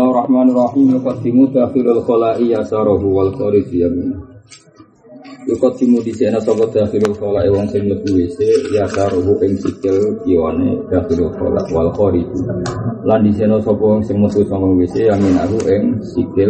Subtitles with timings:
[0.00, 0.96] Bismillahirrahmanirrahim.
[0.96, 4.16] Yuqaddimu dakhilul khala'i yasarahu wal kharij yamin.
[5.44, 8.38] Yuqaddimu di sana sapa dakhilul khala'i wong sing mlebu WC
[8.80, 12.24] yasarahu ing sikil kiwane dakhilul khala' wal kharij.
[13.04, 16.48] Lan di sana sapa wong sing metu saka WC yamin aku ing sikil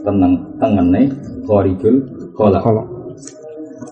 [0.00, 1.12] teneng tengene
[1.44, 2.00] kharijul
[2.32, 2.64] khala'.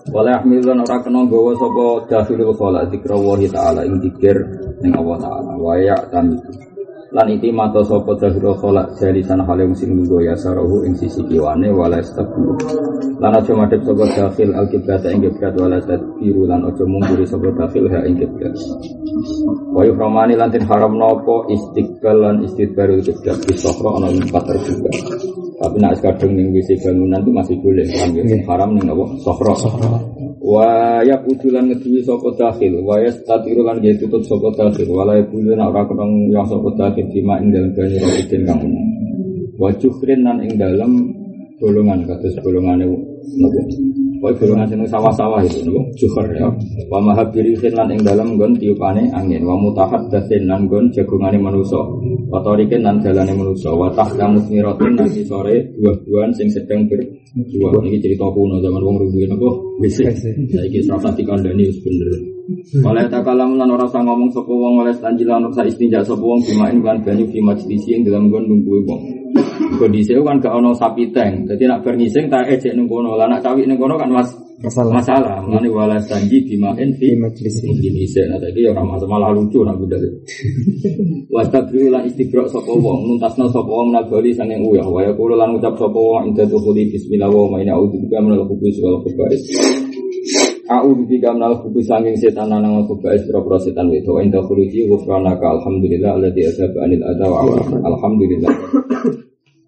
[0.09, 4.33] Wala ahmilun ora kena gawa sapa dakhilul khala' zikra wa ta'ala ing dikir
[4.81, 5.53] ning Allah taala.
[5.61, 6.68] Wa ya tamitu.
[7.09, 11.25] Lan iki mata sapa dahiro kholak jari sana hale sing lunggo ya sarahu ing sisi
[11.25, 12.53] kiwane wala istabu
[13.17, 17.89] lan aja madhep sapa dakhil alqiblat ing qiblat wala tadbiru lan aja mungguri sapa dakhil
[17.89, 18.53] ha ing qiblat
[19.73, 21.49] wa yuhramani lan tin haram napa?
[21.49, 24.91] Istiqbal lan istidbarul qiblat bisahra ana empat terbuka
[25.59, 28.09] tapi nak kadang ning wisi bangunan itu masih boleh kan?
[28.47, 29.05] Haram ning apa?
[29.25, 29.53] Sahra
[30.39, 35.19] wa ya udulan ngeduwi sapa dakhil wa ya statiru lan ge tutut sapa dakhil wala
[35.19, 38.61] ya bulu nak ora ketong yang sapa dakhil bima ing dalem banyu rodin kang
[39.59, 40.91] wa jufrin lan ing dalem
[41.59, 42.87] golongan kados golongane
[44.19, 46.51] Kau golongan sing sawah-sawah itu nopo juhur ya.
[46.91, 49.47] Wa mahabirihin lan ing dalem nggon tiupane angin.
[49.47, 51.79] Wa mutahad dasin lan nggon jagongane manusa.
[52.27, 53.71] Wa tarikin lan dalane manusa.
[53.71, 59.31] Wa tahkamus miratin nanti sore buah-buahan sing sedang berbuah ini cerita kuno zaman wong rubuhin
[59.31, 60.11] nopo bisa
[60.51, 62.38] saiki serasa dikandani wis bener
[62.81, 66.81] oleh takalam lan ora usah ngomong sapa wong oleh tanjilan ora istinja sapa wong bimain
[66.81, 69.01] kan banyu di majlis ing dalam nggon nunggu wong.
[69.77, 73.13] Kondisi kan gak ono sapi tank jadi nak bernising tak ejek nung kono.
[73.13, 74.29] Lah nak cawik kono kan mas
[74.65, 74.97] masalah.
[74.97, 75.37] masalah.
[75.45, 79.77] Mengenai wala janji bimain di majlis ini sih nah tadi orang masalah malah lucu nak
[79.77, 80.01] budal.
[81.33, 83.13] Wastabri lan istiqra sapa wong.
[83.13, 84.87] Muntasna sapa wong nabali sanging uyah.
[84.89, 88.97] Wa yaqulu lan ucap sapa wong inda tukhuli bismillah wa ma'ina a'udzubika minal khubuthi wal
[89.05, 89.43] khaba'is
[90.69, 96.13] A'udzu bika minal khubuthi sanging setan lan khaba'is pira setan itu inda khuluji ghufranaka alhamdulillah
[96.13, 97.41] alladzi azaba anil adha wa
[97.89, 98.53] alhamdulillah.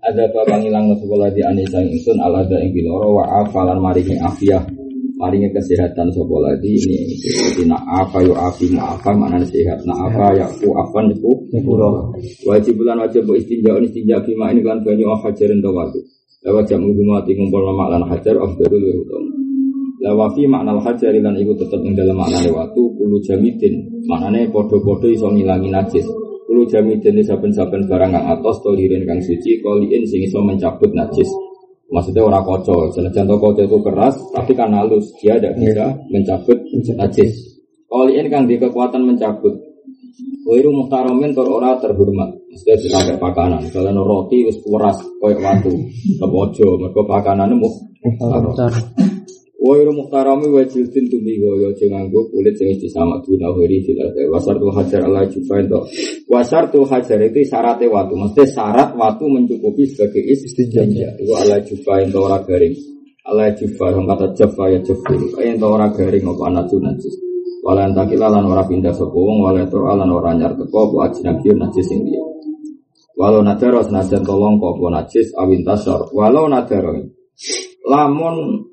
[0.06, 4.62] Ada babang ilang sekolah di anisang ingsun al ada ing biloro wa afalan maringi afiyah
[5.18, 6.70] maringi kesehatan sapa lagi.
[6.70, 9.82] Ini jadi nak apa yo afi apa mana sehat.
[9.90, 11.34] Nak apa ya ku afan itu
[11.66, 12.14] pura
[12.46, 15.98] wajib bulan wajib istinja istinja bima ini kan banyu hajarin tawadu
[16.46, 19.41] lewat jam ngumati ngumpul nama lan hajar afdalul wirudom
[20.02, 25.30] lawafi makna hajar lan iku tetep ing dalam makna waktu puluh jamidin maknane podo-podo iso
[25.30, 26.06] ngilangi najis
[26.52, 31.32] Kulo jami jenis saben-saben barang kang atos tolirin kang suci koliin sing iso mencabut najis.
[31.88, 36.60] Maksudnya orang kocok, senajan to kocok itu keras, tapi kan halus, dia tidak bisa mencabut
[37.00, 37.56] najis.
[37.88, 39.64] Koliin kang di kekuatan mencabut.
[40.44, 42.36] Wiru muhtaromin tor ora terhormat.
[42.52, 43.64] Maksudnya dipakai pakanan.
[43.72, 45.72] Kalau roti wis keras koyok watu,
[46.20, 48.60] kepojo, mereka pakanannya muhtarom.
[49.62, 54.74] Wairu muhtarami wa jildin tumi goyo nganggo kulit sing sama guna hiri dilate wasar tu
[54.74, 55.86] hajar ala jufain to
[56.26, 58.18] wasar tu hajar itu syaratnya watu.
[58.18, 60.82] Mesti syarat watu mencukupi sebagai istinja.
[61.14, 62.74] Itu ala jufain to ora garing.
[63.22, 67.14] Ala jufa yang kata jafa ya jafu ayen to ora garing apa anak najis.
[67.62, 71.54] Wala antakila lan ora pindah sapa wong wala to lan ora nyar teko apa ajnabi
[71.54, 72.18] najis sing dia.
[73.14, 76.98] Walau nadaro senajan tolong apa najis awin tasor walau nadaro
[77.86, 78.71] lamun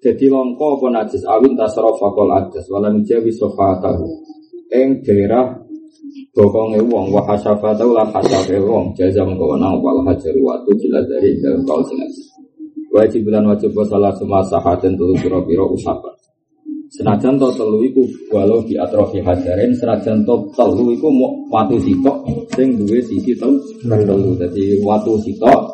[0.00, 1.22] jadi longko apa najis?
[1.28, 4.08] Awin tasrof fakol ajas walam jawi sofatahu.
[4.72, 5.60] Eng daerah
[6.32, 8.96] bokonge wong wa hasafatahu lan hasafe wong.
[8.96, 12.30] Jaza mengko wal hajar watu jelas dari dalam kaul sinajis
[12.90, 16.14] wajib bulan wajib salah semua sahaten telu pira-pira usapan
[16.90, 18.02] senajan to telu iku
[18.34, 22.18] walau di atrofi hajarin senajan to telu iku mau watu sitok
[22.58, 25.70] sing duwe sisi telu dadi watu sitok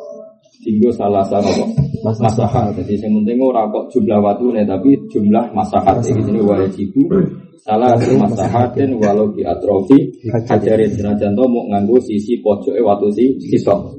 [0.61, 1.65] tinggal salah satu
[2.07, 2.71] masahat.
[2.79, 4.19] Jadi yang penting ora kok jumlah
[4.55, 5.99] nih tapi jumlah masahat.
[6.07, 6.95] Jadi sini wajib
[7.67, 9.99] salah satu masahatin walau di atrofi
[10.47, 13.99] hajarin senajan to mau nganggo sisi pojoknya watu si sisok.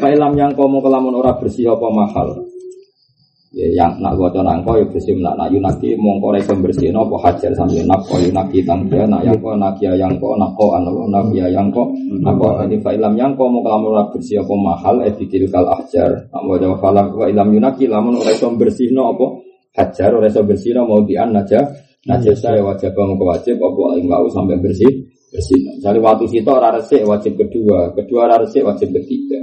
[0.00, 2.51] Kailam yang kamu kelamun ora bersih apa mahal.
[3.52, 7.52] Ya yang nak gua nangko ya bersih nak nak yunaki mongko iso bersih nopo hajar
[7.52, 11.52] sambil nako yunaki tangga nak yang ko nak ya yang ko nako anu nak ya
[11.52, 11.84] yang ko
[12.24, 16.42] nako ini fa'ilam yang ko mau kelamun ora bersih apa mahal etikil kal hajar nak
[16.48, 19.26] mau jawab falam wa ilam yunaki lamun iso bersih no apa
[19.76, 21.60] hajar iso bersih no mau dian aja
[22.08, 25.80] najis saya wajib kamu wajib apa mau sampai bersih bersih.
[25.80, 29.40] Jadi waktu situ ora resik wajib kedua, kedua ora resik wajib ketiga.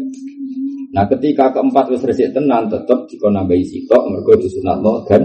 [0.89, 5.21] Nah ketika keempat wis resik tenan tetep jika nambahi sitok mergo disunatno dan.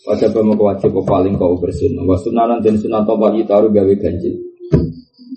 [0.00, 1.92] Wajib mau wajib paling kau bersin.
[2.08, 4.32] Wa sunanan dan sunat bagi taruh gawe ganjil.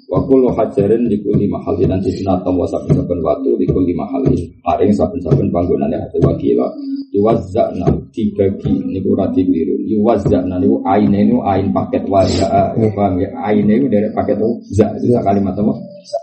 [0.07, 4.39] Wa kullu hajarin di kulli mahallin nanti sunat wa saben-saben watu di kulli mahallin.
[4.63, 6.71] Maring saben-saben panggonane hati wakila.
[7.11, 9.83] Yuwazza'na dibagi niku ora dikliru.
[9.83, 12.71] Yuwazza'na niku aine niku ain paket waza'a.
[12.95, 13.29] Paham ya?
[13.43, 14.39] Aine niku dari paket
[14.71, 15.73] za itu kalimat apa?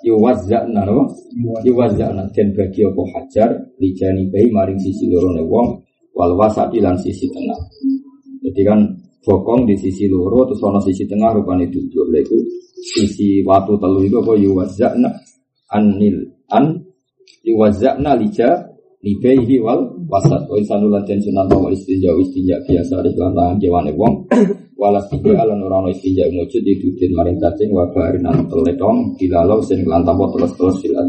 [0.06, 1.08] Yuwazza'na no
[1.64, 2.28] yuwazza'na.
[2.34, 3.02] Den bagi apa?
[3.16, 3.50] Hajar
[3.80, 5.68] lijani bayi maring sisi loro ne wong
[6.16, 7.60] wal wasati lan sisi tengah.
[8.40, 8.80] Jadi kan
[9.20, 12.06] bokong di sisi loro terus ana sisi tengah rupane duduk.
[12.08, 12.36] Lha iku
[12.80, 14.32] sisi watu telu itu apa?
[14.36, 15.10] Yuwazza'na
[15.74, 16.16] anil
[16.50, 16.80] an
[17.44, 18.48] yuwazza'na lija
[19.00, 20.44] libaihi wal wasat.
[20.48, 24.14] Wa insanu lan den sunat wa istinja istinja biasa di lantangan kewane wong
[24.80, 29.60] walas tiga alan orang istinja mujud di dudin maring cacing wa barin an teletong dilalau
[29.60, 31.08] sing lantap teles teles silat.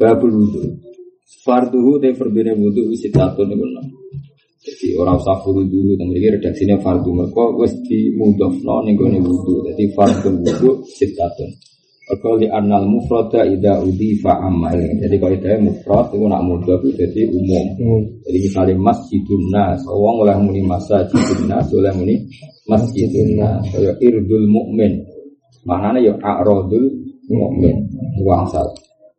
[0.00, 0.62] Babul wudu.
[1.44, 3.68] Farduhu te berbeda wudu sitatun niku
[4.60, 9.08] jadi orang usah furu dulu dan mereka redaksinya fardu mereka wes di mudofno nih gue
[9.24, 9.54] wudu.
[9.72, 11.48] Jadi fardu wudu sitatun
[12.10, 14.74] Mereka li anal mufrada ida udifa amal.
[14.74, 17.66] Jadi kalau itu mufrad itu nak mudah itu jadi umum.
[17.78, 18.02] Hmm.
[18.26, 22.18] Jadi misalnya masjidun nas, orang oleh muni masjidun nas, oleh muni
[22.66, 23.62] masjidun nas.
[24.02, 25.06] Irdul mukmin.
[25.62, 26.98] Mana ya a'radul
[27.30, 27.78] mukmin.
[28.26, 28.66] Wangsal.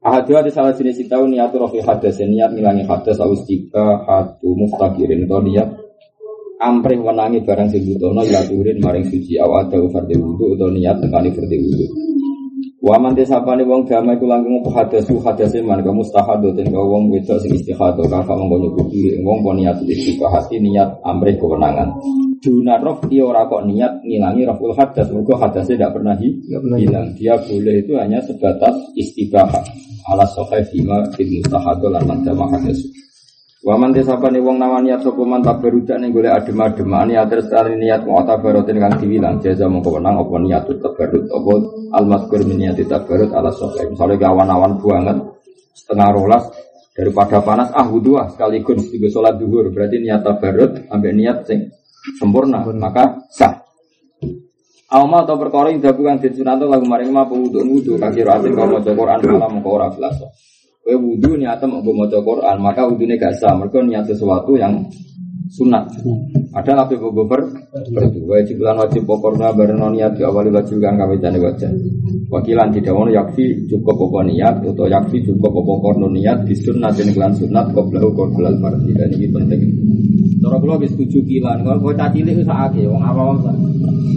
[0.04, 5.30] Ahadu ada salah jenis itu niat rofi hadas niat ngilangi hadas aus tiga hatu muftakirin
[5.30, 5.70] atau niat
[6.62, 10.98] amprih menangi barang sing butono ya turin maring suci awal ada fardhu wudu atau niat
[11.02, 11.86] tekani fardhu wudu.
[12.82, 17.14] Wa man desapane wong damai ku langkung hadasu hadase man ka mustahado den ka wong
[17.14, 19.78] wedok sing istihadah kakak mongko nyebut diri wong kon niat
[20.18, 21.94] hati niat amrih kewenangan.
[22.42, 27.14] Duna roh dia ora kok niat ngilangi rohul hadas mergo hadasnya tidak pernah hilang.
[27.22, 29.62] Dia boleh itu hanya sebatas istibahah
[30.10, 32.82] ala sahih fima fil mustahado lan madama hadas.
[33.62, 37.46] Wa man desapane wong nawan niat sapa man tabarudak ning golek adem-adem niat terus
[37.78, 41.54] niat mau tabarutin kang diwilang jaza mongko wenang apa niat tabarut apa
[41.94, 43.94] al mazkur min niat tabarut ala sahih.
[43.94, 45.18] Misale awan-awan banget
[45.78, 46.50] setengah rolas
[46.98, 51.70] daripada panas ah wudu ah sekaligus tiga sholat duhur berarti niat tabarut ambek niat sing
[52.18, 53.62] sempurna maka sah.
[54.90, 58.84] Alma atau perkara yang dilakukan di lagu maring ma wudu wudu kaki rasin kalau mau
[58.84, 59.94] Quran malam mau ora
[60.82, 63.54] Kue wudhu niatnya mau baca Quran, maka wudhunya gak sah.
[63.54, 64.82] Mereka niat sesuatu yang
[65.52, 65.84] sunat.
[66.56, 67.44] Ada tapi bobo ber.
[68.26, 71.70] Wajib lan wajib pokoknya bareng niat di awal wajib kan kami jane wajah.
[72.32, 77.12] Wakilan tidak mau yakfi cukup pokok niat atau yakfi cukup pokok niat di sunat dan
[77.12, 79.62] kelan sunat kau belau kau belal fardi dan ini penting.
[80.42, 83.38] Cara kula wis setuju kilan, kalau kowe caci cilik wis sakake wong awam.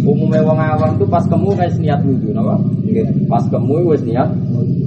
[0.06, 2.56] Umume wong awam itu pas kemu wis niat wudu napa?
[3.28, 4.30] Pas kemu wis niat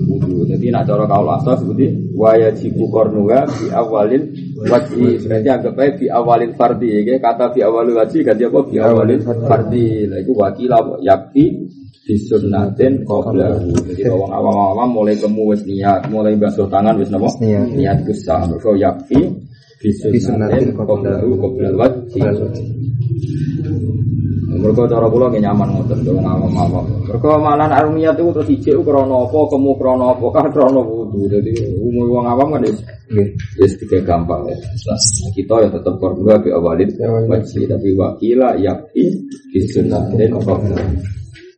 [0.07, 0.48] wudu.
[0.48, 4.24] Jadi nak cara kaul asal seperti waya jibu kornuga di awalin
[4.57, 5.27] wajib.
[5.27, 6.89] Berarti anggap aja di awalin fardi.
[7.04, 7.19] Ya.
[7.19, 8.59] Kata di awalin wajib ganti apa?
[8.71, 10.07] Di awalin fardi.
[10.07, 11.45] Lah itu wakilah yakti
[12.07, 13.75] disunnatin qablahu.
[13.92, 17.27] Jadi orang awam-awam mulai kemu wis niat, mulai basuh tangan wis napa?
[17.44, 18.48] Niat kusah.
[18.48, 19.19] Mergo yakti
[19.83, 22.24] disunnatin qablahu qabla wajib.
[24.57, 26.86] Mereka cara pulau gak nyaman ngoten dong ngawam ngawam.
[27.06, 31.30] Mereka malah arumia itu terus ijek krono apa, kemu krono apa kan krono wudhu.
[31.30, 32.81] Jadi umum uang awam kan yes,
[33.62, 34.57] yes tiga gampang ya.
[35.31, 36.89] Kita ya tetap korban bi awalin
[37.30, 39.13] wajib tapi wakila yakti
[39.54, 40.54] disunatin apa.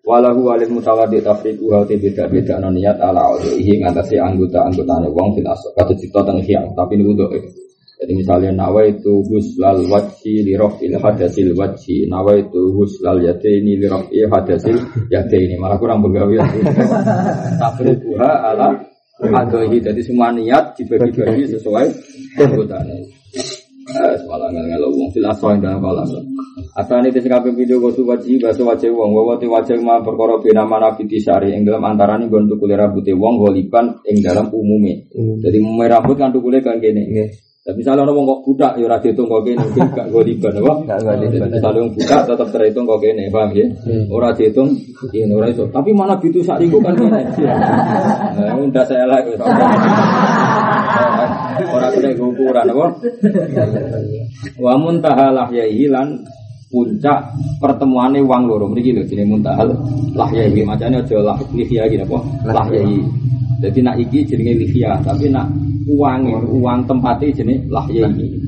[0.09, 5.71] Walahu walil mutawadi tafriku hati beda-beda niat ala aulihi ngatasi anggota-anggotanya wong fil asok.
[5.77, 7.29] Kata cipta tentang tapi ini untuk
[7.99, 14.07] jadi misalnya nawa itu huslal wajhi lirof il hadasil wajhi, nawa itu huslal ini lirof
[14.15, 14.79] il hadasil
[15.11, 16.31] ini malah kurang bergawe.
[17.59, 18.71] Tapi buha ala
[19.19, 19.83] adohi.
[19.83, 21.87] Jadi semua niat dibagi-bagi sesuai
[22.39, 22.97] kebutuhannya.
[23.89, 26.07] Eh, soal angel ngelo wong fil aswa ing dalam kala.
[26.79, 30.63] Asane tes kabeh video gosu wajib baso wajib wong wawa te wajib ma perkara bina
[30.63, 35.09] mana fiti sari ing dalam antarane nggon tukule rambute wong goliban ing dalam umume.
[35.09, 35.41] Hmm.
[35.41, 37.33] Jadi umume rambut kan tukule kan kene.
[37.59, 40.73] Tapi misalnya orang kok budak, ya rasa itu kok kene, mungkin gak goliban, apa?
[40.87, 41.47] Gak goliban.
[41.51, 43.65] Misalnya orang budak tetap terhitung kok kene, paham ya?
[43.83, 44.03] Hmm.
[44.15, 44.69] Orang dihitung,
[45.11, 45.63] ini orang itu.
[45.67, 47.19] Tapi mana bitu saat itu kan kene.
[48.39, 49.35] Nah, udah saya lagi.
[51.67, 52.87] Orang kena ukuran, apa?
[54.55, 56.23] Wa muntahalah ya hilan
[56.69, 59.73] puncak pertemuannya wang loro mriki lho jenenge muntahal
[60.13, 63.01] lahyahi macane aja lah lihya iki apa lahyahi
[63.59, 65.51] jadi nak iki jenenge lihya tapi nak
[65.87, 68.39] uang uang tempatnya jenis lahya ini.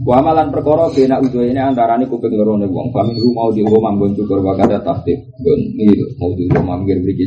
[0.00, 3.92] Wa amalan perkara bena udo ini kuping loro ne wong famin ru mau di rumah
[3.92, 7.24] nggon cukur wakada tasdif nggon iki mau di rumah ngger mriki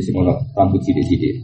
[0.54, 1.38] rambut sithik-sithik.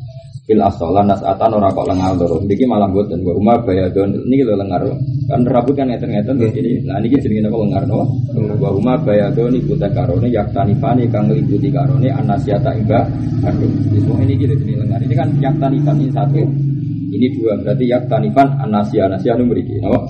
[0.51, 2.43] Fil asolan nasatan ora kok lengar loro.
[2.43, 4.83] Niki malah mboten wa umma bayadon niki lho lengar.
[5.31, 6.83] Kan rambut kan ngeten-ngeten ini.
[6.91, 8.03] Nah niki jenenge napa lengar no?
[8.59, 12.99] Wa umma bayadon iku takarone yaktanifani kang ngeliputi karone anasiata iba.
[13.47, 13.71] Aduh,
[14.27, 14.99] ini iki jenenge lengar.
[15.07, 16.43] Ini kan yaktanifan ini satu.
[17.15, 20.03] Ini dua berarti yak tanifan anasia anasia nu mriki napa?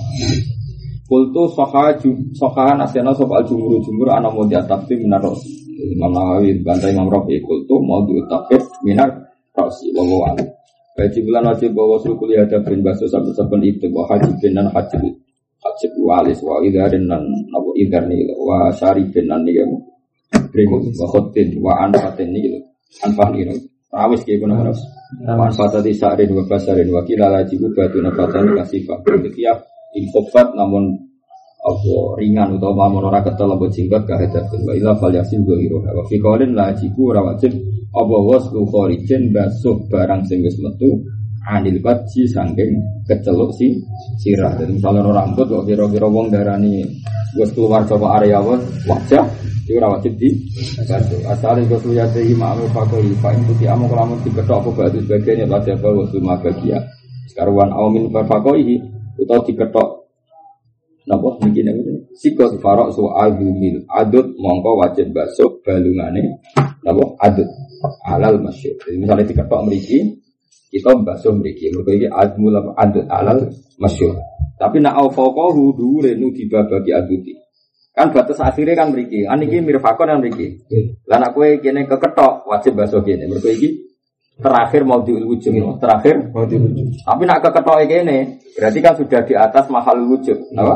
[1.05, 1.93] Kultu soha
[2.33, 5.45] soha nasional soal jumur jumur anak mau diatasi minaros.
[5.81, 10.45] Imam Nawawi bantai Imam Rafi kultu mau diutafid minar rosi wawa wali.
[10.91, 14.59] Bagi bulan wajib bawa suku kuliah ada bin baso saben saben itu bawa haji bin
[14.59, 14.99] dan haji
[15.63, 17.23] haji walis wa idarin dan
[17.55, 19.63] abu idar nih wa syari bin dan nih
[20.51, 22.59] Berimu wa khotin wa anfatin nih
[23.07, 23.47] anfah nih
[23.91, 24.79] rawis kayak guna harus
[25.23, 29.63] manfaat di sa'rin wa basarin wa kila laji batu nafatan kasifah ketika
[29.95, 30.95] infofat namun
[31.61, 36.03] apa ringan utawa mamun ora ketel apa jingkat ka hadapun wa ila fal yasil wa
[36.09, 37.53] fi qaulin la jibu ora wajib
[37.91, 41.03] apa waslu kharijin basuh barang sing wis metu
[41.43, 42.71] anil baji saking
[43.03, 43.75] keceluk si
[44.23, 44.55] sirah.
[44.55, 46.87] Jadi misalnya orang rambut kok kira-kira wong darani
[47.35, 48.39] wis keluar coba area
[48.87, 49.25] wajah
[49.61, 50.29] itu ora wajib di
[50.87, 51.21] basuh.
[51.27, 55.45] Asal itu suya tehi ma'amil fakoi fa in tuti amu kelamun diketok apa batu sebagainya
[55.47, 56.79] wajib wasul mabagia.
[57.27, 58.79] Sekarang wan aumin fakoi
[59.19, 60.00] utawa diketok
[61.09, 61.81] napa niki niku
[62.13, 66.41] sikot farok su adumil adut mongko wajib basuh balungane
[66.85, 67.49] napa adut
[68.05, 68.77] alal masyur.
[68.85, 69.99] Jadi misalnya diketok mriki,
[70.69, 71.73] kita basuh mriki.
[71.73, 73.49] Mergo iki admul adut alal
[73.81, 74.13] masyur.
[74.61, 77.33] Tapi nak au faqahu dhuwure nu dibabagi aduti.
[77.91, 79.25] Kan batas akhirnya kan mriki.
[79.25, 80.61] Kan iki mirfakon yang mriki.
[81.09, 83.25] Lah nak kowe kene keketok wajib basuh kene.
[83.25, 83.90] Mergo iki
[84.41, 86.33] terakhir mau diwujud terakhir?
[86.33, 88.17] Mau diwujud tapi nak keketok ini
[88.57, 90.37] berarti kan sudah di atas mahal wujud.
[90.57, 90.75] Apa?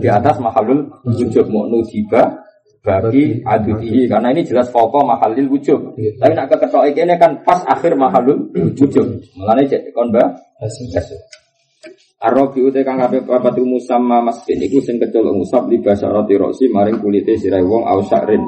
[0.00, 1.46] Di atas mahalul wujud.
[1.50, 2.42] Mau nudiba
[2.82, 5.94] bagi adutihi karena ini jelas pokok mahalil wujud.
[5.98, 6.18] Iya.
[6.18, 9.06] Tapi nak keketok ini kan pas akhir mahalul wujud.
[9.38, 10.34] Mulane cek kon ba.
[12.22, 17.02] Arabi uti kang kabeh papat sama masjid iku sing kecolok musab di roti rosi maring
[17.02, 18.46] kulite sirai wong au syakrin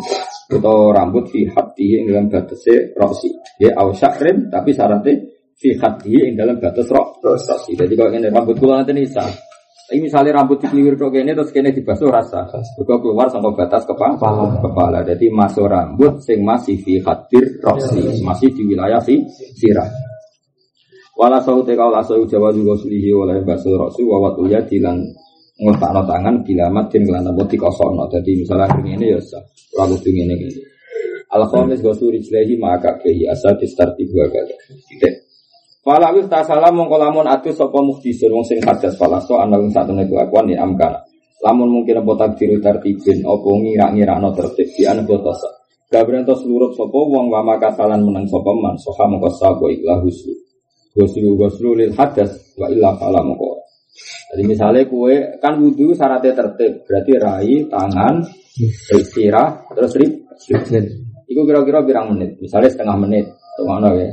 [0.51, 3.31] utawa rambut fi hati ing dalam batese rosi.
[3.61, 5.13] Ya au tapi syaratnya
[5.55, 7.73] fi hati ing dalam batas rosi.
[7.77, 9.25] Jadi kalau ini rambut kula nanti nisa
[9.93, 12.49] ini misalnya rambut dikeliwir kok ini terus kene dibasuh rasa.
[12.73, 14.17] Juga keluar sampai batas kepala.
[14.65, 15.05] Kepala.
[15.05, 19.21] Jadi masuk rambut sing masih fi hadir roksi, masih di wilayah fi
[19.61, 19.85] sirah.
[21.21, 24.65] Wala saute kau lasau jawa juga sulihi oleh basuh roksi wawat uya
[25.61, 27.95] ngotak tangan dilamat dan kelana putih kosong.
[28.11, 29.43] Jadi misalnya ini ya sah.
[29.79, 30.49] Rambut ini ini.
[31.35, 34.47] Al khamis gosuri jlehi maka kehi asal di start ibu agak.
[34.71, 35.15] Tidak.
[35.85, 39.61] Fala wis ta salam mongko lamun atu sapa muhdisun wong sing hadas fala so ana
[39.61, 40.97] wong satune ku akuan ni amkana.
[41.45, 45.51] Lamun mungkin apa takdiru tertibin apa ngira-ngirakno tertib di ana botosa.
[45.93, 50.33] Gabren to seluruh sapa wong wa makasalan menang sapa man soha mongko sabo ikhlas husnu.
[50.95, 53.44] Goslu goslu lil hadas wa illa fala mongko.
[54.35, 58.27] Jadi misalnya kue kan wudhu syaratnya tertib, berarti rai, tangan,
[58.91, 60.27] istirahat, terus rib,
[61.31, 64.11] Iku kira-kira birang menit, misalnya setengah menit, tuh mana ya?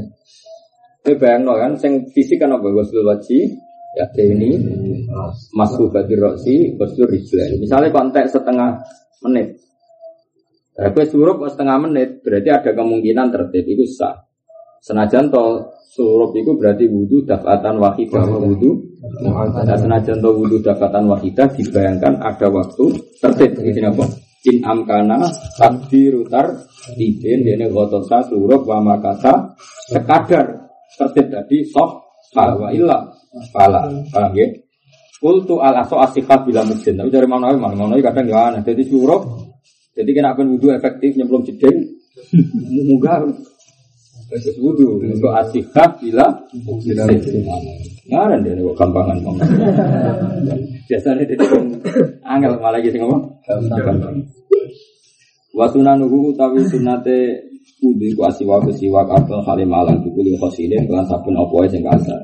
[1.02, 2.70] Ini bayang no kan, sing fisik kan apa?
[2.70, 3.50] Goslu wajib,
[3.98, 4.62] ya ini,
[5.58, 7.58] masuk badir roksi, goslu rijlan.
[7.58, 8.78] Misalnya konteks setengah
[9.26, 9.58] menit.
[10.78, 14.22] Tapi surup setengah menit, berarti ada kemungkinan tertib, itu sah.
[14.86, 18.91] Senajan to surup itu berarti wudhu dafatan wahidah wudhu.
[19.02, 19.50] Nah,
[19.82, 22.86] senajan to wudhu dafatan wahidah dibayangkan ada waktu
[23.18, 23.58] tertib.
[23.58, 24.06] Di apa?
[24.46, 25.26] In amkana
[25.58, 29.58] takdirutar tibin dene gotosa surup wa makasa
[29.90, 30.70] sekadar.
[30.94, 32.06] Tertib tadi soh
[32.38, 33.10] wa illa
[33.50, 33.90] fala.
[34.14, 34.46] Paham ya?
[35.18, 38.82] Kultu al aso asikah bila mungkin tapi dari mana mana mana kadang ya aneh jadi
[38.82, 39.22] suruh
[39.94, 41.98] jadi kena akan wudhu efektif nyemplung jeding.
[42.90, 43.22] Muga
[44.32, 46.24] terus wudhu untuk asikah bila
[48.08, 49.44] ngarang dia kok gampangan ngomong.
[50.88, 51.36] Biasanya dia
[52.24, 53.24] angel malah gitu ngomong.
[55.52, 57.52] Wasunanuhu utawi sunate
[57.84, 62.22] kudu iku asiwa siwak atau halim alang dikuli khosile kelan sabun apa sing kasar.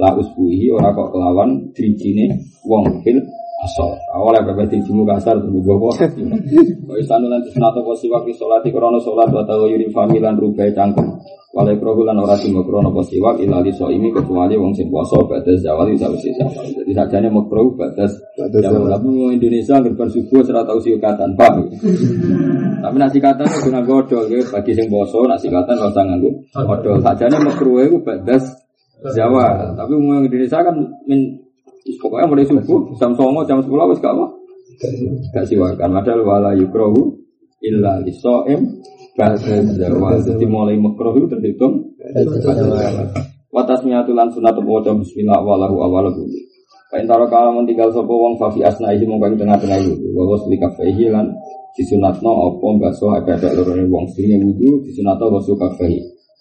[0.00, 3.20] La usbuhi ora kok kelawan drijine wong fil
[3.60, 5.92] asal awalnya bebas drijimu kasar tunggu bawa
[6.88, 12.14] kau istanu lan sunato siwak isolati krono solat atau yuri familan rubai cangkem Walai krohulan
[12.14, 16.22] ora cuma krono posiwak ilali so ini kecuali wong sing poso batas zawal itu harus
[16.22, 16.62] zawal.
[16.62, 18.86] Jadi sajane makro batas zawal.
[18.86, 21.50] Tapi Indonesia ngerban subuh serata usia katan pak.
[22.86, 26.30] Tapi nasi katan itu guna godol ya bagi sing poso nasi katan ora usah nganggo
[26.54, 27.02] godol.
[27.02, 28.46] Sajane makro itu batas
[29.10, 29.74] zawal.
[29.74, 30.78] Tapi wong Indonesia kan
[31.10, 31.49] min
[32.00, 34.26] pokoknya mulai subuh jam songo jam sepuluh wis gak apa.
[35.34, 35.88] Gak siwakan.
[36.00, 37.20] Padahal wala yukrohu
[37.60, 38.80] illa lisoem
[39.20, 41.92] jadi mulai makruh itu terhitung
[43.50, 46.22] Watas nyatulan sunat wajah bismillah walahu awalahu.
[46.94, 50.06] Kain taro kalau tinggal sopo wong fafi asna isi mongkang tengah-tengah itu.
[50.14, 51.34] Wawa suli kafehi lan
[51.74, 55.98] disunatno opo baso ebebek lorone wong sini wudu disunatno wasu kafehi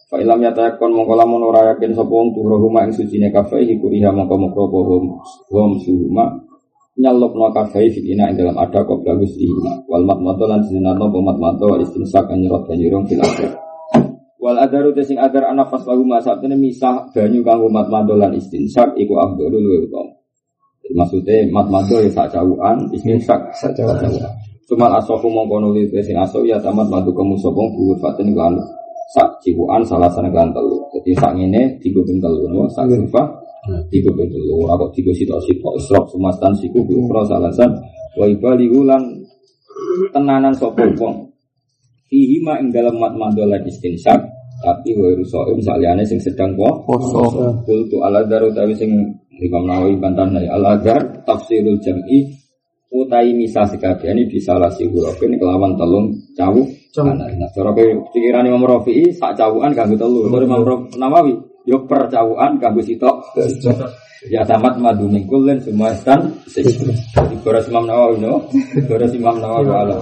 [0.10, 4.36] Fa ilam yatakon mongko lamun ora yakin sapa wong tuhruhuma ing sucine kafehi kuriha mongko
[4.42, 5.06] mongko hom
[5.54, 6.26] hom suhuma
[6.98, 11.14] nyalop no kafai fitina ing dalam ada kok bagus ihma wal mat mato lan sinarno
[11.14, 13.54] pemat mato istinsak nyerot banyurung fil akhir
[14.42, 18.34] wa Wal adaru tesing adar anak pas lagu masak ini misah banyu kanggo mat madolan
[18.34, 20.16] istinsak iku abdul luwe utama.
[20.90, 24.10] Maksudnya mat madol ya sak jauhan, istinsak sak jauhan.
[24.66, 28.58] Cuma asofu mongko nuli tesing aso ya tamat madu kamu sopong buur fatin kan
[29.10, 30.78] sak cipuan salah sana kan telu.
[30.94, 32.70] Jadi sak ngene tiga ping telu, no?
[32.70, 33.24] sak kurva
[33.90, 34.70] tiga ping telu.
[34.70, 37.74] Atau tiga sito sito isrok sumastan siku bukro salasan
[38.18, 39.02] wa ibali ulan
[40.12, 41.16] tenanan sopong wong
[42.10, 44.18] Fihi ma ing dalam mat madolan istinsak
[44.66, 47.54] tapi wa rusoim saliyane sing sedang po Poso.
[47.64, 48.90] Kultu ala daru tawi sing
[49.40, 52.28] Imam Nawawi bantan dari al adar tafsirul jam'i
[52.90, 56.79] utai misah sekabehane disalasi hurufin kelawan telung cawu kanan.
[56.90, 60.26] Nah, cara kowe pikiran Imam Rafi'i sak cawukan kanggo telu.
[60.26, 60.66] Cara Imam
[60.98, 61.38] Nawawi
[61.70, 63.38] yo per cawukan kanggo sitok.
[64.26, 66.34] Ya tamat madu mingkulin semua stan.
[66.50, 68.50] Jadi boros Imam Nawawi no.
[68.90, 69.98] Boros Imam Nawawi ala.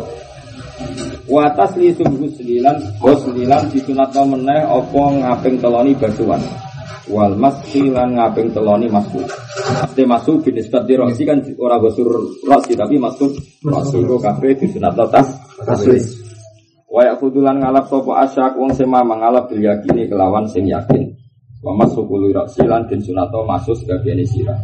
[1.27, 6.39] Wa tasli subuh sembilan, bos sembilan disunatno meneh apa ngaping teloni basuhan.
[7.11, 9.27] Wal masfi lan ngaping teloni masuk.
[9.59, 12.07] Pasti masuk bin nisbat diroksi kan ora gosur
[12.47, 15.27] rosi tapi masuk masuk kok kabeh disunatno tas
[15.67, 16.16] tasli.
[16.87, 21.11] Wa yakudulan ngalap sapa asyak wong sema mangalap bil yakini kelawan sing yakin.
[21.59, 24.55] Wa masuk kulu roksi lan din sunatno masuk sebagian sirah.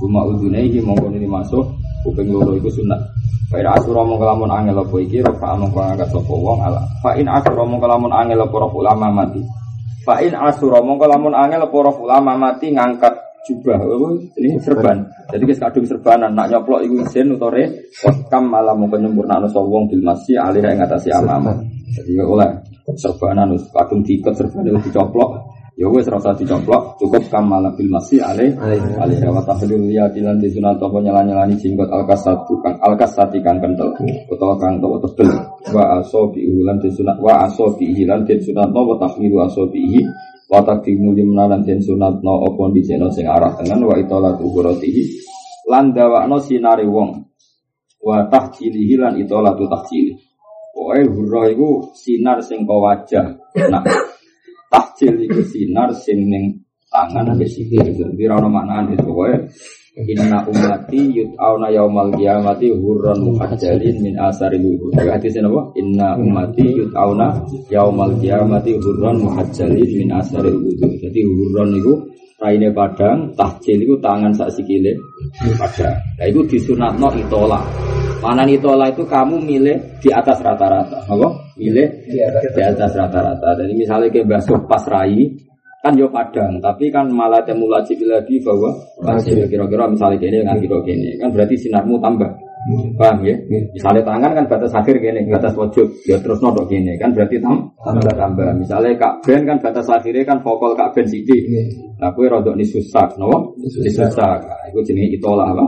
[0.00, 1.64] Cuma udune iki mongko ini masuk
[2.04, 3.00] kuping loro iku sunat.
[3.48, 6.80] Fa in asura mongko lamun angel apa iki rafa mongko angkat sapa wong ala.
[7.00, 9.40] Fa in asura mongko lamun angel apa ulama mati.
[10.04, 13.14] Fa in asura mongko lamun angel apa ulama mati ngangkat
[13.48, 14.98] jubah apa ini serban.
[15.32, 17.90] Jadi wis kadung serbanan nak nyoplok iku isin utore
[18.28, 21.56] kam malah mongko nyempurnakno sapa wong bil masih alih ing ngatasi amama.
[21.96, 22.48] Jadi ya oleh
[22.94, 25.30] serbanan wis kadung diikat serban dicoplok.
[25.80, 28.52] Ya wis rasa dicoplok cukup kam malah bil masih alih
[29.00, 33.88] alih wa tahlil ya dilan di sunat apa nyala-nyalani jenggot alkasatu kang alkasati kang kental
[34.28, 35.32] utawa kang tebel
[35.72, 39.64] wa aso bi ulan di sunat wa aso bi hilan di sunat wa tahlilu aso
[39.72, 39.80] bi
[40.50, 45.02] wa takdimu limnalan den sunat no apa di seno sing arah tengen wa itolatu huratihi
[45.70, 47.22] lan dawakno sinare wong
[48.02, 50.18] wa tahjilihi lan itolatu tahjili
[50.70, 53.36] Pokoknya hurrah itu sinar sing kau wajah.
[53.68, 53.82] Nah,
[54.72, 57.84] tahjil itu sinar sing ning tangan sampai sikil.
[57.90, 59.50] Jadi rano maknaan itu pokoknya
[59.98, 64.94] Inna umati yut'auna yaumal qiyamati hurran muhajjalin min asari wudu.
[64.94, 65.74] Jadi hadisnya apa?
[65.82, 67.42] Inna umati yut'auna
[67.74, 70.94] yaumal qiyamati hurran muhajjalin min asari wudu.
[71.02, 71.92] Jadi hurran itu
[72.38, 74.94] raine padang, tahjil itu tangan sak sikile
[75.58, 75.98] padang.
[76.22, 77.58] Nah itu disunatno itola.
[78.22, 81.02] Mana itola itu kamu milih di atas rata-rata.
[81.08, 81.28] Apa?
[81.58, 81.88] Milih
[82.54, 83.58] di atas rata-rata.
[83.58, 85.34] Jadi misalnya kayak basuh pas rai,
[85.80, 88.68] kan yo padang, tapi kan malah temu lagi lagi bahwa
[89.00, 92.28] masih kira-kira misalnya gini kan kira gini, kan berarti sinarmu tambah.
[93.00, 93.32] Paham ya?
[93.72, 97.72] Misalnya tangan kan batas akhir gini, batas pojok, ya terus nodok gini, kan berarti tam
[97.80, 98.52] tambah tambah.
[98.60, 101.48] Misalnya kak ben kan batas akhirnya kan vokal kak ben siji.
[101.96, 103.56] Nah, kue rodok ni susak, no?
[103.64, 104.44] Susak.
[104.44, 105.64] Nah, itu jenis itolah apa?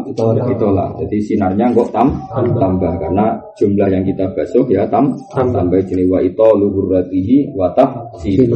[0.53, 0.92] Itolah.
[1.01, 6.20] Jadi sinarnya kok tam tambah karena jumlah yang kita basuh ya tam tambah jenis wa
[6.20, 8.53] ito luhuratihi wa tahsil.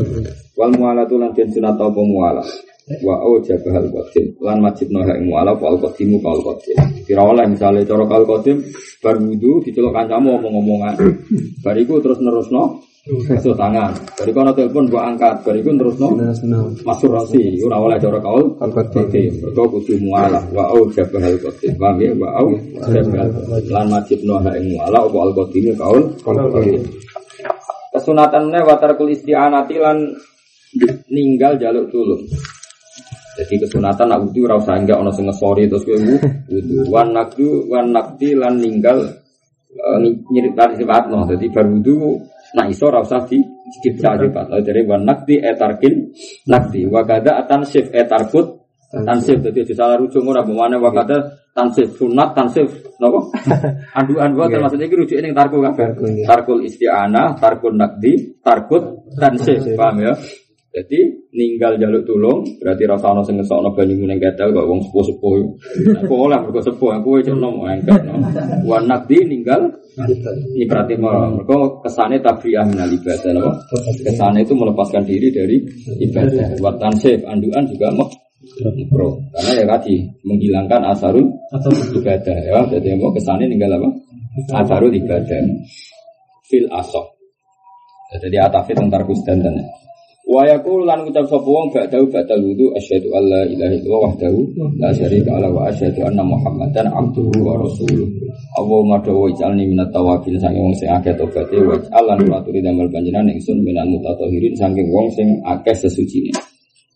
[0.56, 2.40] Wal mualatu lan den sunat apa muala.
[3.04, 6.78] Wa au jabahal qadim lan majib noha ing muala wa al qadimu kal qadim.
[7.04, 8.64] Kira oleh misalnya cara kal qadim
[9.04, 10.96] bar wudu diceluk kancamu omong-omongan.
[11.60, 13.92] Bariku terus nerusno basuh tangan.
[14.16, 15.36] Bariku ana telepon mbok angkat.
[15.44, 16.08] Bariku terusno
[16.88, 17.60] masuk rosi.
[17.60, 18.86] Ora oleh cara kaul qadim.
[18.96, 19.32] qadim.
[19.44, 21.76] Mergo kudu muala wa au jabahal qadim.
[21.76, 22.16] Paham ya?
[22.16, 22.48] Wa au
[23.66, 26.80] lan majib noha ing muala wa al qadimu kaul qadim.
[27.92, 30.16] Kesunatannya watarkul isti'anati lan
[31.10, 32.22] ninggal jaluk tulung.
[33.36, 35.98] Jadi kesunatan nak wudu ora usah enggak ono sing ngesori terus kowe
[36.48, 36.88] wudu.
[36.88, 38.96] Wan nakdu wan nakdi lan ninggal
[39.76, 39.98] eh,
[40.32, 41.28] nyirit dari sifatno.
[41.28, 42.16] Jadi bar wudu
[42.56, 44.46] nak iso ora usah di dikit sifat.
[44.64, 45.94] Jadi wan nakdi etarkin
[46.48, 46.88] nakdi.
[46.88, 48.66] Wa kada atansif etarkut
[49.04, 51.18] tansif jadi aja salah rujuk ora bagaimana wa kada
[51.52, 52.70] tansif sunat tansif
[53.02, 53.20] napa
[53.98, 56.24] anduan wa maksudnya iki rujuk ning tarku kabeh iya.
[56.24, 60.12] tarkul isti'anah tarkul nakdi tarkut tansif paham ya
[60.76, 65.32] jadi ninggal jaluk tulung berarti rasa ono sing ngesokno banyu ning gatel kok wong sepuh-sepuh.
[66.04, 68.20] Aku oleh mergo sepuh aku wis nom engket no.
[68.68, 69.72] Wa nakdi ninggal
[70.52, 73.56] ini berarti mereka kesannya tabriyah minal ibadah?
[74.04, 75.56] Kesannya itu melepaskan diri dari
[76.12, 76.60] ibadah.
[76.60, 78.12] Buat tansif, anduan juga mau
[78.92, 81.24] Bro, karena ya tadi menghilangkan asarul
[81.96, 82.60] ibadah ya.
[82.68, 83.88] Jadi mau kesannya tinggal apa?
[84.60, 85.40] Asarul ibadah.
[86.44, 87.16] Fil asok.
[88.20, 89.56] Jadi atafit tentang kusdanten.
[90.26, 94.38] Wa yaqulu lan ngucap sapa wong ba'dahu ba'dal wudu asyhadu alla ilaha illallah wahdahu
[94.74, 98.10] la syarika lahu wa asyhadu anna muhammadan abduhu wa rasuluh.
[98.58, 103.30] Allahumma dawa ij'alni minat tawabin saking wong sing akeh tobaté wa ij'alan aturi damel panjenengan
[103.38, 106.34] ingsun minal mutatahhirin saking wong sing akeh sesucine.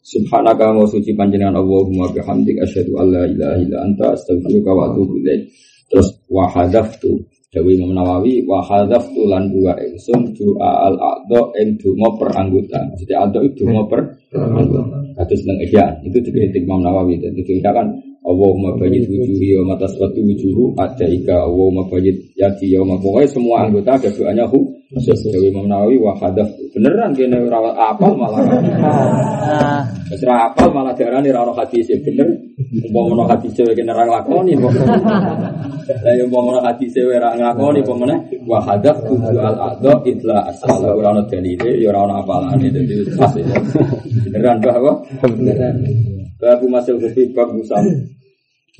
[0.02, 5.46] Subhanaka wa suci panjenengan Allahumma bihamdik asyhadu alla ilaha illa anta astaghfiruka wa atubu ilaik.
[5.86, 7.14] Terus wa hadaftu
[7.50, 12.78] Dawi Imam Nawawi wa hadzaf tulan dua ingsun doa al aqdo ing donga per anggota.
[12.94, 14.00] Maksudnya aqdo itu donga per
[14.38, 14.80] anggota.
[15.18, 19.88] Kados nang ihya itu dikritik Imam Nawawi dan itu kan Allahumma bayyid wujuhi wa mata
[19.88, 24.76] suatu wujuhu ada ika Allahumma bayyid yadi ya pokoknya semua anggota ada doanya hu.
[24.90, 28.42] Dawi Imam Nawawi wa hadaf beneran kene ora apal malah.
[30.10, 32.28] Ora apal malah diarani ora ono hadis bener.
[32.90, 34.52] Umpama ono hadis kene ora lakoni
[35.90, 38.18] lah yang mau ngono hati sewe ra ngakoni apa meneh?
[38.46, 40.86] Wa hadaf tuju al aqdo itla asal.
[40.86, 43.58] Ora ono dalile ya dadi pas ya.
[44.30, 45.74] Beneran bahwa beneran.
[46.40, 47.84] Babu masal kufi bab musam.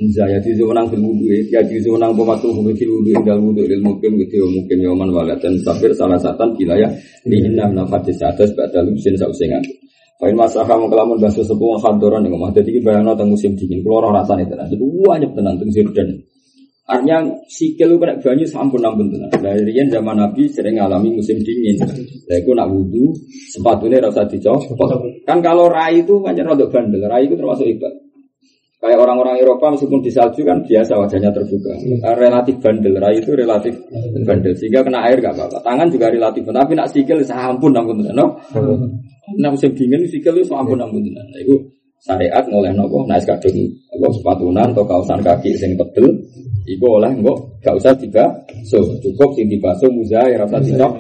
[0.01, 4.17] Zaya di zona fil wudu ya di zona pematu fil wudu indal wudu lil mukim
[4.17, 6.89] gitu mungkin yoman walatan sabir salah satan wilayah
[7.21, 9.61] di enam nafat di atas badal lusin sausengan.
[10.21, 12.53] Kain masalah mengkelamun bahasa sepuh kantoran yang ngomong.
[12.53, 13.81] Jadi bayangno tentang musim dingin.
[13.89, 16.09] Orang rasanya tenan, itu banyak tenan tentang sirdan.
[16.91, 19.31] Artinya sikil kena banyu sampun ampun tenan.
[19.31, 21.79] Dari zaman Nabi sering ngalami musim dingin.
[22.27, 23.15] Lah iku nak wudu
[23.55, 25.23] sepatunya rasa dicopot.
[25.23, 27.07] Kan kalau rai itu macam rodok bandel.
[27.07, 28.11] Rai itu termasuk ibadah.
[28.81, 31.77] Kayak orang-orang Eropa meskipun di salju kan biasa wajahnya terbuka.
[32.17, 33.77] Relatif bandel, rai itu relatif
[34.25, 35.61] bandel sehingga kena air gak apa-apa.
[35.61, 38.17] Tangan juga relatif, tapi nak sikil sampun ampun tenan.
[38.17, 38.27] No?
[39.37, 41.29] Nah musim dingin sikil itu sampun ampun tenan.
[41.29, 41.61] Nah, itu
[42.01, 43.53] syariat ngoleh nopo naik kadung
[43.93, 46.17] apa sepatunan atau kaosan kaki sing tebel
[46.69, 48.25] iku oleh enggak gak usah tiga
[48.69, 50.93] so cukup sing dibasuh muzai rasa tidak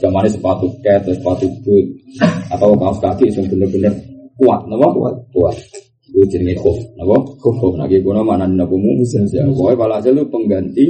[0.00, 1.86] zaman sepatu cat sepatu boot
[2.52, 3.92] atau kaos kaki sing bener-bener
[4.40, 5.14] kuat nopo kuat.
[5.36, 5.56] Kuat.
[6.08, 7.76] Itu jenenge khuf nopo khuf.
[7.76, 8.96] Lagi guna mana nopo mu?
[9.30, 10.86] Ya pokoknya hasil itu pengganti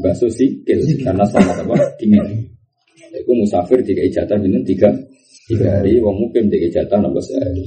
[0.00, 1.76] basuh sikil karena sangat apa?
[2.00, 2.24] Dingin.
[3.14, 4.88] Itu musafir tiga ijatah ini tiga
[5.46, 6.00] tiga hari.
[6.00, 7.62] Wong mungkin tiga ijatah nopo sehari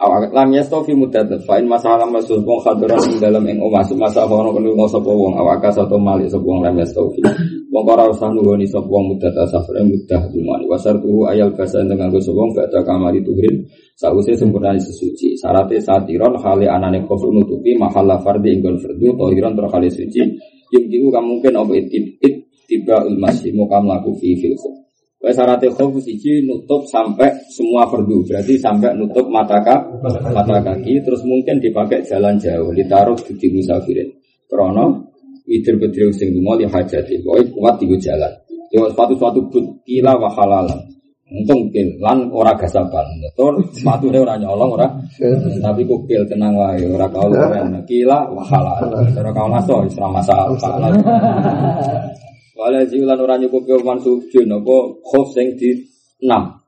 [0.00, 4.48] Awak lam yastofi mudat fa'in masalah masuk wong khadran ing dalam ing omah semasa ono
[4.56, 7.20] kene ngono sapa wong awak satu malik sapa wong lam yastofi
[7.68, 12.08] wong ora usah nuwuni sapa wong mudat safar mudah dumani wasar tuhu ayal basa dengan
[12.16, 18.16] sapa wong ba'da kamari tuhrin sause sempurna sesuci syaratnya satiron hale anane kofu nutupi mahalla
[18.24, 20.20] fardi inggon fardu tohiron ter hale suci.
[20.70, 21.74] Yang diu mungkin apa?
[21.76, 24.54] It tiba masih mau kamu laku fi fil
[25.20, 28.24] Wes syarat khuf siji nutup sampai semua fardu.
[28.24, 30.00] Berarti sampai nutup mata kaki,
[30.32, 34.08] mata kaki terus mungkin dipakai jalan jauh ditaruh di musafirin.
[34.48, 35.12] Krono
[35.44, 37.20] widir bedri sing lunga li hajati.
[37.20, 38.32] Pokoke kuat di jalan.
[38.72, 40.80] Yo sepatu-sepatu but kila wa halalan.
[41.30, 43.06] Untung kil lan ora gasaban.
[43.36, 44.88] Tur sepatune ora nyolong ora.
[45.60, 47.36] Tapi kukil tenang wae ora kaul.
[47.84, 48.88] Kila wa halal.
[49.14, 50.48] Ora kaul aso ora masalah.
[52.60, 55.80] Wala ziulan ora nyukupi man sujud apa khof sing di
[56.20, 56.60] enam.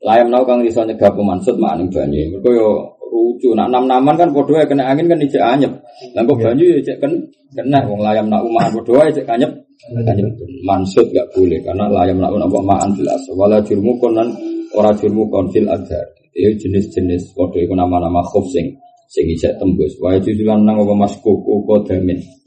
[0.00, 2.32] Layam nau kang iso nyegah pemansut mak ning banyu.
[2.32, 2.70] Mergo yo
[3.12, 3.52] lucu.
[3.52, 5.72] Nak enam-naman kan padha kena angin kan ijek anyep.
[6.16, 7.12] Lah kok banyu yo cek kan
[7.52, 9.52] kena wong layam nak umah padha wae cek anyep.
[9.92, 10.32] Anyep
[10.64, 13.20] mansut gak boleh karena layam nak apa ma'an jelas.
[13.36, 14.32] Wala jurmu konan
[14.72, 16.16] ora jurmu kon fil adhar.
[16.32, 18.72] Itu jenis-jenis padha iku nama-nama khof sing
[19.12, 20.00] sing ijek tembus.
[20.00, 22.37] Wae jujulan nang apa mas koko kodamin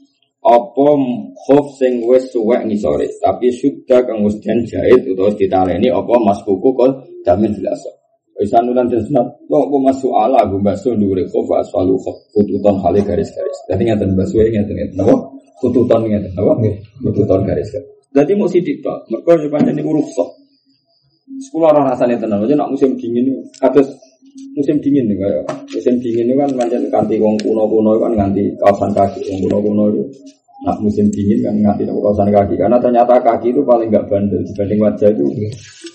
[0.42, 0.86] apa
[1.46, 6.42] khuf sing wis suwek ngisore tapi sudah kang wis den jahit utawa ditaleni apa mas
[6.42, 6.90] kuku kok
[7.22, 7.78] damin jelas
[8.32, 12.74] Bisa nulan dan sunat, lo apa masuk ala, gue baso dure khuf aswalu khuf kututan
[12.82, 13.58] hale garis-garis.
[13.70, 15.14] Jadi ngatain baso ini ngatain ngatain, apa?
[15.62, 16.52] Kututan ngatain, apa?
[17.06, 17.86] Kututan garis-garis.
[18.10, 20.30] Jadi mau sidik mereka sepanjang ini uruk sok.
[21.48, 23.30] Sekolah orang rasanya tenang, aja nak musim dingin,
[23.62, 23.88] atas
[24.56, 28.42] musim dingin nih kayak musim dingin itu kan macam ganti wong kuno kuno kan ganti
[28.60, 29.20] kawasan kaki.
[29.28, 30.02] Wong kuno kuno itu
[30.62, 32.54] nah musim dingin kan ganti kawasan kaki.
[32.56, 34.40] Karena ternyata kaki itu paling nggak bandel.
[34.52, 35.24] Dibanding wajah itu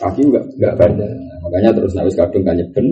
[0.01, 1.11] kaki nggak nggak bandel.
[1.11, 2.87] Nah, makanya terus nabis kadung kanyep ben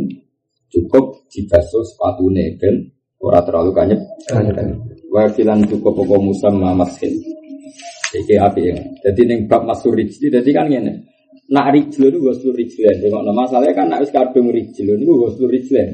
[0.74, 2.76] cukup dibasuh sepatu ben
[3.22, 4.00] ora terlalu kanyep
[5.10, 7.14] wakilan cukup pokok musam maskin
[8.16, 8.78] Iki api ya.
[9.04, 10.94] Jadi neng bab masuk rijli, jadi kan gini.
[11.46, 12.96] Nak rijlo itu gue rijlen.
[13.06, 15.90] Tengok masalahnya kan nak kadung rijlo itu gue rijlen.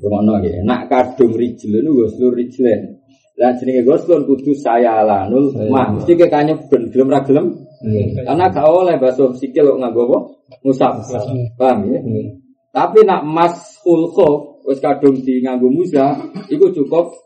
[0.00, 0.60] Tengok ya.
[0.64, 2.80] Nak kadung rijlo itu rijlen.
[3.40, 7.56] Dan jenenge goslon kudu saya lanul mah mesti kayak kanya ben gelem ra gelem.
[8.20, 10.18] Karena gak oleh basuh sikil kok nganggo apa?
[10.68, 11.00] Musab.
[11.56, 12.00] Paham ya?
[12.68, 16.20] Tapi nak mas khulkho wis kadung di nganggo musa
[16.52, 17.16] iku cukup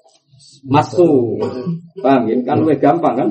[0.71, 1.43] masuk.
[1.99, 2.39] Paham ya?
[2.47, 3.29] Kan lebih gampang kan?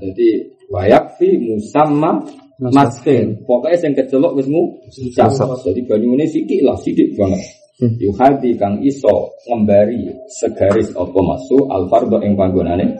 [0.00, 0.28] Jadi
[0.72, 2.24] wayak fi musamma
[2.60, 3.38] maskin.
[3.42, 5.30] Pokoknya sing kecelok wis ngucap.
[5.62, 7.42] Jadi banyu ini sidik lah, sidik banget.
[7.82, 12.94] Yuhadi kang iso ngembari segaris apa masuk al fardo ing panggonane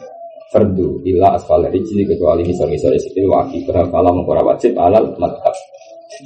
[0.50, 5.54] fardu ila asfal rijli kecuali misal-misal sikil waki kala mengkora wajib alal madhab.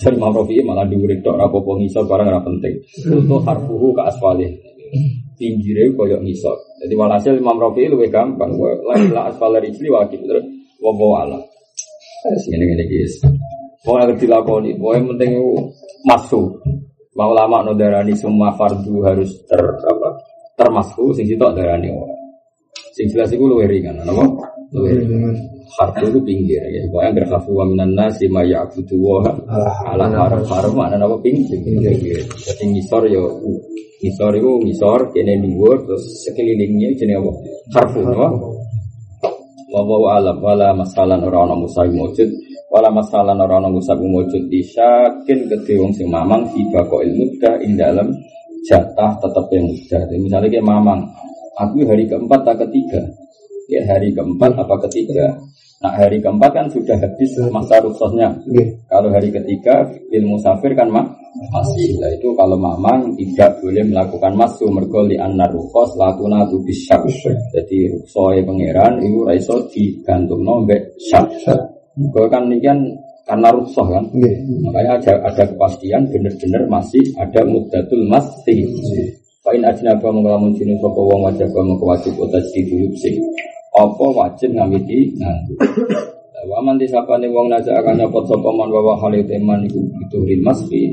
[0.00, 2.76] Jadi Imam Rafi'i malah diurik tok rapopo ngisor barang ora penting.
[3.08, 4.48] Untuk harfuhu ke asfalih
[5.36, 6.56] pinggirnya koyok ngisor.
[6.80, 8.56] Jadi walhasil Imam Rafi'i lebih gampang.
[8.56, 10.44] Lain lah asfal rijli waki terus
[10.80, 11.42] wabawa alam.
[12.26, 13.14] Ini ini guys.
[13.86, 15.32] Pokoknya dilakoni, pokoknya penting
[16.02, 16.58] masuk.
[17.14, 20.10] Mau lama no darani semua fardu harus ter apa
[20.54, 22.14] termasuk sing sitok darani ora.
[22.94, 24.22] Sing jelas iku luwih ringan, apa?
[24.74, 25.34] Luwih ringan.
[25.78, 26.82] Fardu itu pinggir ya.
[26.90, 29.30] Pokoknya berkhafu wa minan nasi ma ya'budu wa
[29.86, 31.58] ala haram haram mana apa pinggir.
[31.62, 32.22] Pinggir.
[32.22, 33.30] Jadi ngisor yo
[34.02, 37.30] ngisor itu ngisor kene dhuwur terus sekelilingnya jenenge apa?
[37.78, 38.26] Harfu, apa?
[39.84, 42.30] Wa alam wala masalan ora ana musai mujud
[42.68, 47.56] wala masalah ora ana ngusak wujud disyakin kedhe wong sing mamang tiba kok ilmu dah
[47.64, 48.12] ing dalam
[48.68, 50.02] jatah tetep yang mudah.
[50.08, 51.00] Jadi misalnya kayak mamang,
[51.56, 53.00] aku hari keempat atau ketiga,
[53.70, 55.38] ya hari keempat apa ketiga.
[55.78, 58.34] Nah hari keempat kan sudah habis masa rukhsahnya.
[58.90, 61.06] Kalau hari ketiga ilmu safir kan mah
[61.54, 61.94] masih.
[62.02, 67.06] Nah itu kalau mamang tidak boleh melakukan masu mergoli anar rukhos latuna tu bisyak.
[67.54, 71.30] Jadi rukhsah pangeran itu raiso digantung nombek syak.
[71.94, 72.78] Gue kan ini kan
[73.28, 74.40] karena rusuh kan, yeah.
[74.64, 78.64] makanya ada, ada kepastian benar-benar masih ada mudatul masih.
[79.44, 83.20] Fa'in ajnaba mengelamun jenis sopo wong wajib wajib utas di dulu sih.
[83.78, 85.54] Apa wajib ngamiti nganggu.
[86.48, 90.40] Waman disapa nih wong naja akan nyopot sopo man bawa halil teman itu itu ril
[90.42, 90.86] masfi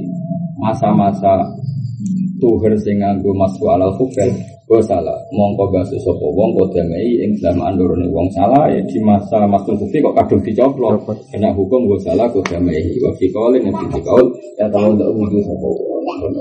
[0.58, 1.48] masa-masa
[2.42, 4.30] tuhir sing nganggo masku alal kufel
[4.66, 8.98] Gue salah, mongko gak sesopo wong kok damai ing dalam andurane wong salah ya di
[8.98, 11.06] masa masul kufi kok kadung dicoplok.
[11.30, 12.82] Kena hukum gue salah kok damai.
[12.98, 13.70] Wa fi qaulin
[14.02, 14.26] qaul.
[14.58, 16.34] Ya tahu ndak wudu sopo wong